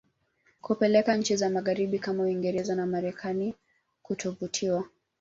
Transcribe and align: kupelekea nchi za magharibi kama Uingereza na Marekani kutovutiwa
kupelekea 0.61 1.15
nchi 1.17 1.35
za 1.35 1.49
magharibi 1.49 1.99
kama 1.99 2.23
Uingereza 2.23 2.75
na 2.75 2.85
Marekani 2.85 3.55
kutovutiwa 4.01 4.83